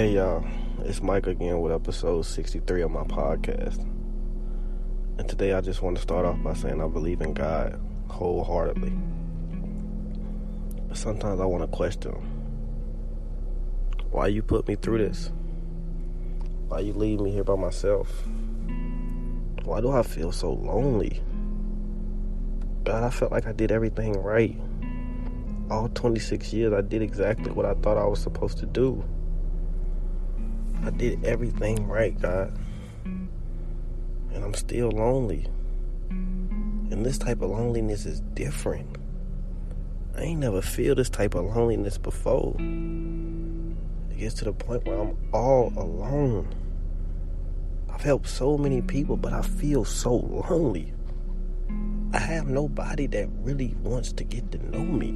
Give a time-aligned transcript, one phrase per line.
[0.00, 0.42] Hey y'all,
[0.78, 3.82] it's Mike again with episode 63 of my podcast.
[5.18, 8.94] And today I just want to start off by saying I believe in God wholeheartedly.
[10.88, 12.12] But sometimes I want to question
[14.10, 15.30] why you put me through this?
[16.68, 18.10] Why you leave me here by myself?
[19.64, 21.22] Why do I feel so lonely?
[22.84, 24.58] God, I felt like I did everything right.
[25.70, 29.04] All 26 years, I did exactly what I thought I was supposed to do.
[30.84, 32.56] I did everything right, God.
[33.04, 35.46] And I'm still lonely.
[36.10, 38.96] And this type of loneliness is different.
[40.16, 42.54] I ain't never feel this type of loneliness before.
[42.58, 46.48] It gets to the point where I'm all alone.
[47.92, 50.92] I've helped so many people, but I feel so lonely.
[52.12, 55.10] I have nobody that really wants to get to know me.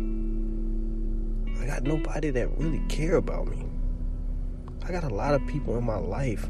[1.60, 3.66] I got nobody that really care about me.
[4.86, 6.46] I got a lot of people in my life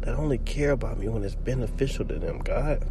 [0.00, 2.84] that only care about me when it's beneficial to them, God.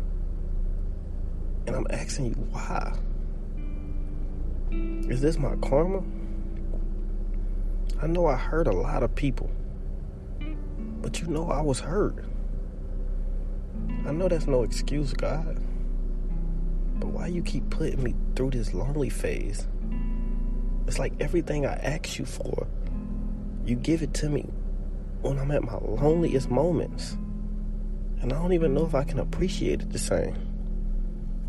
[1.68, 2.98] And I'm asking you why?
[5.12, 6.02] Is this my karma?
[8.02, 9.52] I know I hurt a lot of people,
[11.02, 12.24] but you know I was hurt.
[14.06, 15.62] I know that's no excuse, God.
[17.00, 19.68] But why you keep putting me through this lonely phase?
[20.88, 22.66] It's like everything I ask you for,
[23.66, 24.50] you give it to me
[25.22, 27.18] when I'm at my loneliest moments.
[28.22, 30.36] And I don't even know if I can appreciate it the same.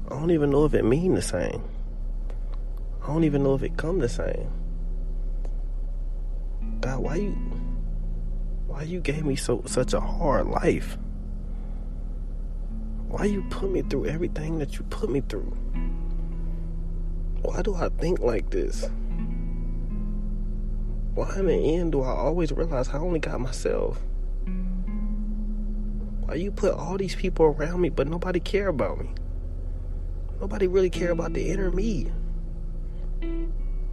[0.06, 1.62] I don't even know if it mean the same.
[3.02, 4.50] I don't even know if it come the same.
[6.80, 7.30] God, why you
[8.66, 10.96] why you gave me so such a hard life?
[13.08, 15.56] Why you put me through everything that you put me through?
[17.42, 18.88] Why do I think like this?
[21.14, 24.00] Why in the end do I always realize I only got myself?
[26.20, 29.10] Why you put all these people around me but nobody care about me?
[30.40, 32.12] Nobody really care about the inner me.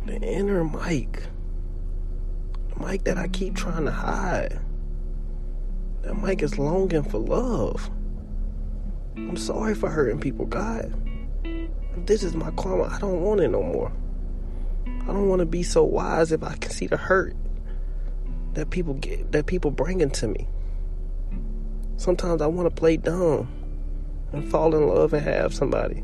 [0.06, 1.24] The inner Mike.
[2.70, 4.60] The Mike that I keep trying to hide.
[6.04, 7.90] That Mike is longing for love.
[9.18, 10.94] I'm sorry for hurting people, God.
[11.44, 13.92] If this is my karma, I don't want it no more.
[15.08, 17.34] I don't want to be so wise if I can see the hurt
[18.54, 20.50] that people get that people bringing to me.
[21.96, 23.48] Sometimes I want to play dumb
[24.34, 26.04] and fall in love and have somebody.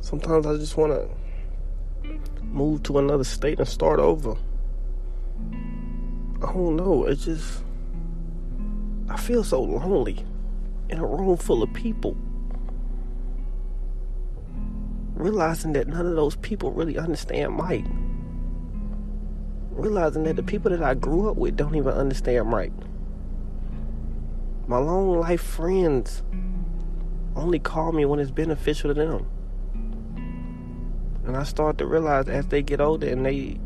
[0.00, 1.08] Sometimes I just want to
[2.42, 4.36] move to another state and start over.
[6.42, 7.04] I don't know.
[7.04, 7.62] It's just
[9.08, 10.24] I feel so lonely
[10.90, 12.16] in a room full of people
[15.16, 17.86] realizing that none of those people really understand Mike.
[19.70, 22.72] Realizing that the people that I grew up with don't even understand Mike.
[24.68, 26.22] My long life friends
[27.34, 29.26] only call me when it's beneficial to them.
[31.26, 33.58] And I start to realize as they get older and they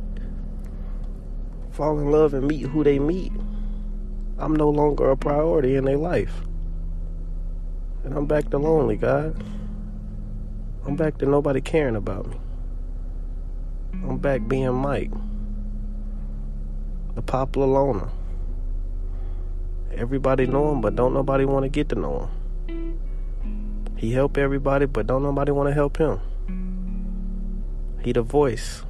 [1.72, 3.32] fall in love and meet who they meet,
[4.38, 6.42] I'm no longer a priority in their life.
[8.04, 9.42] And I'm back to lonely, God.
[10.90, 12.36] I'm back to nobody caring about me.
[13.92, 15.12] I'm back being Mike,
[17.14, 18.10] the popular loner.
[19.94, 22.28] Everybody know him, but don't nobody want to get to know
[22.66, 22.98] him.
[23.98, 26.20] He help everybody, but don't nobody want to help him.
[28.02, 28.82] He the voice,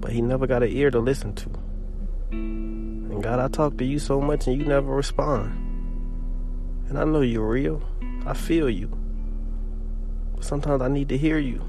[0.00, 1.50] but he never got an ear to listen to.
[2.32, 5.52] And God, I talk to you so much and you never respond.
[6.88, 7.80] And I know you're real.
[8.26, 9.05] I feel you.
[10.40, 11.62] Sometimes I need to hear you.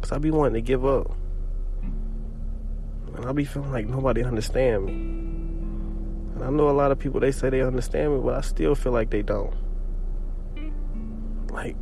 [0.00, 1.12] Because I be wanting to give up.
[3.14, 4.92] And I be feeling like nobody understand me.
[4.92, 8.74] And I know a lot of people, they say they understand me, but I still
[8.74, 9.54] feel like they don't.
[11.50, 11.76] Like,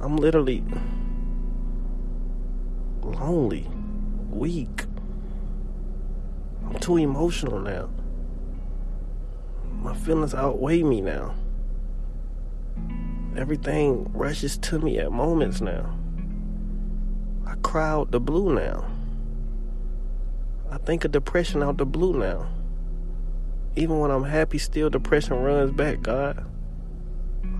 [0.00, 0.64] I'm literally
[3.02, 3.68] lonely,
[4.30, 4.84] weak.
[6.64, 7.90] I'm too emotional now.
[9.82, 11.34] My feelings outweigh me now.
[13.36, 15.94] Everything rushes to me at moments now.
[17.46, 18.90] I cry out the blue now.
[20.70, 22.48] I think of depression out the blue now.
[23.76, 26.46] Even when I'm happy, still depression runs back, God.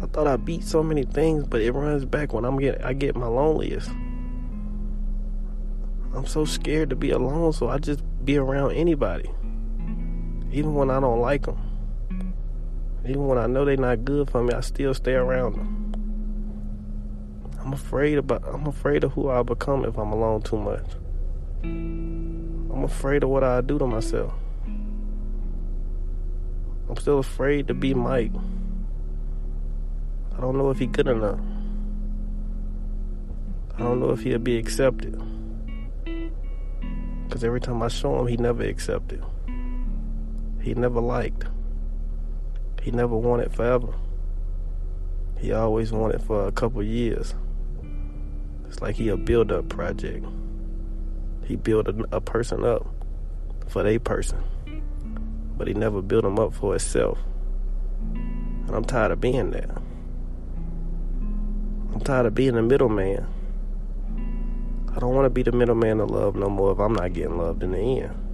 [0.02, 2.94] I thought I beat so many things, but it runs back when I'm get I
[2.94, 3.90] get my loneliest.
[6.14, 9.30] I'm so scared to be alone, so I just be around anybody.
[10.52, 11.58] Even when I don't like them.
[13.08, 15.86] Even when I know they're not good for me, I still stay around them.
[17.60, 20.84] I'm afraid about I'm afraid of who I'll become if I'm alone too much.
[21.62, 24.32] I'm afraid of what I do to myself.
[26.88, 28.32] I'm still afraid to be Mike.
[30.36, 31.38] I don't know if he good enough.
[33.76, 35.20] I don't know if he'll be accepted.
[37.30, 39.22] Cause every time I show him, he never accepted.
[40.60, 41.46] He never liked.
[42.86, 43.92] He never wanted forever.
[45.40, 47.34] He always wanted for a couple years.
[48.68, 50.24] It's like he a build up project.
[51.42, 52.86] He built a, a person up
[53.66, 54.38] for a person,
[55.58, 57.18] but he never built them up for himself.
[58.12, 59.74] And I'm tired of being there.
[61.92, 63.26] I'm tired of being the middleman.
[64.94, 67.36] I don't want to be the middleman of love no more if I'm not getting
[67.36, 68.25] loved in the end.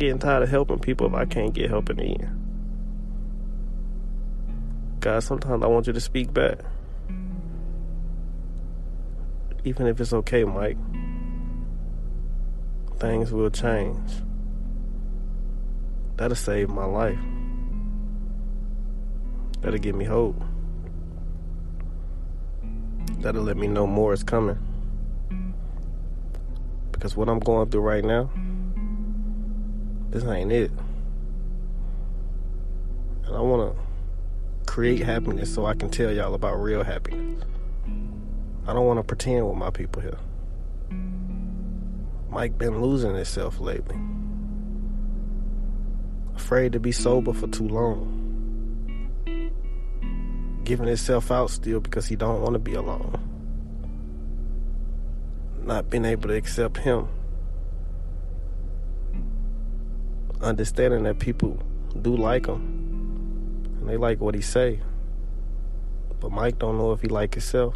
[0.00, 2.40] Getting tired of helping people if I can't get help in the end.
[5.00, 6.60] God, sometimes I want you to speak back.
[9.62, 10.78] Even if it's okay, Mike.
[12.98, 14.10] Things will change.
[16.16, 17.18] That'll save my life.
[19.60, 20.42] That'll give me hope.
[23.18, 24.58] That'll let me know more is coming.
[26.90, 28.30] Because what I'm going through right now,
[30.10, 30.70] this ain't it.
[33.24, 33.82] And I want to
[34.66, 37.44] create happiness so I can tell y'all about real happiness.
[38.66, 40.18] I don't want to pretend with my people here.
[42.28, 43.96] Mike been losing himself lately.
[46.36, 48.16] Afraid to be sober for too long.
[50.64, 53.18] Giving himself out still because he don't want to be alone.
[55.62, 57.08] Not being able to accept him.
[60.42, 61.58] Understanding that people
[62.00, 62.60] do like him.
[63.78, 64.80] And they like what he say.
[66.18, 67.74] But Mike don't know if he like himself.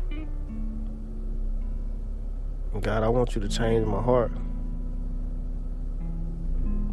[2.80, 4.32] God, I want you to change my heart.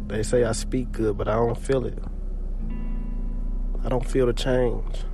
[0.08, 1.98] They say I speak good, but I don't feel it.
[3.84, 5.04] I don't feel the change.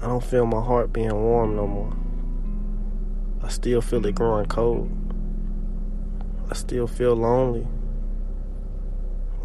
[0.00, 1.92] I don't feel my heart being warm no more.
[3.42, 4.90] I still feel it growing cold.
[6.50, 7.66] I still feel lonely.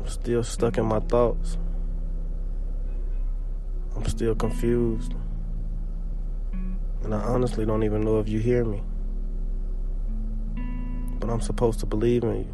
[0.04, 1.58] I'm still stuck in my thoughts.
[3.96, 5.14] I'm still confused.
[7.04, 8.82] And I honestly don't even know if you hear me.
[11.20, 12.54] But I'm supposed to believe in you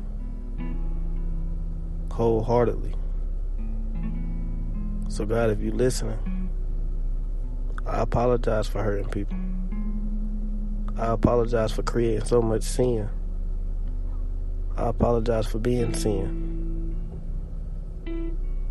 [2.12, 2.94] wholeheartedly.
[5.08, 6.52] So, God, if you're listening,
[7.88, 9.40] I apologize for hurting people.
[11.02, 13.10] I apologize for creating so much sin.
[14.78, 16.59] I apologize for being sin.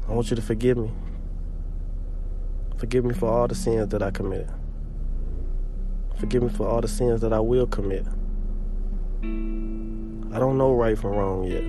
[0.08, 0.90] I want you to forgive me.
[2.78, 4.50] Forgive me for all the sins that I committed.
[6.18, 8.06] Forgive me for all the sins that I will commit.
[9.22, 11.64] I don't know right from wrong yet.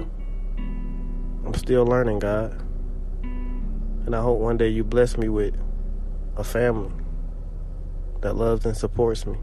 [1.46, 2.52] I'm still learning, God.
[3.24, 5.56] And I hope one day you bless me with
[6.38, 6.92] a family
[8.22, 9.38] that loves and supports me.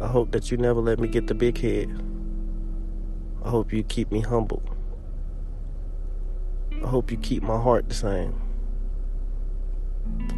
[0.00, 1.88] I hope that you never let me get the big head.
[3.42, 4.62] I hope you keep me humble.
[6.82, 8.40] I hope you keep my heart the same.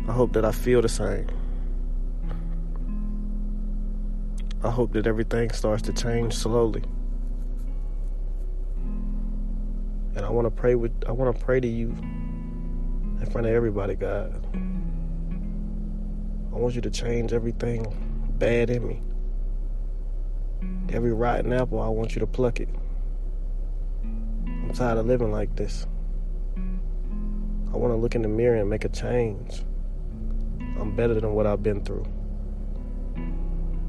[0.08, 1.28] I hope that I feel the same.
[4.62, 6.82] I hope that everything starts to change slowly.
[10.16, 11.90] And I want to pray with I want to pray to you
[13.20, 14.32] in front of everybody, God.
[16.52, 17.86] I want you to change everything
[18.38, 19.02] bad in me.
[20.92, 22.68] Every rotten apple, I want you to pluck it.
[24.02, 25.86] I'm tired of living like this.
[27.80, 29.62] Want to look in the mirror and make a change.
[30.78, 32.04] I'm better than what I've been through.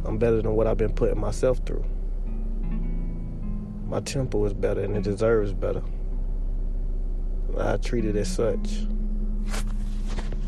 [0.06, 1.84] I'm better than what I've been putting myself through.
[3.86, 5.84] My temple is better and it deserves better.
[7.60, 8.88] I treat it as such.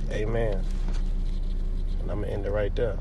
[0.10, 0.64] Amen.
[2.00, 2.98] And I'm going to end it right there.